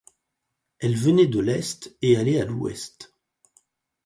[0.79, 3.13] Elle venait de l’est et allait à l’ouest.